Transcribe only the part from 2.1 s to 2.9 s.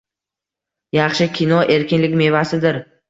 mevasidir